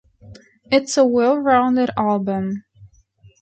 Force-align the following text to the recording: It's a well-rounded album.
It's 0.71 0.97
a 0.97 1.05
well-rounded 1.05 1.91
album. 1.95 2.63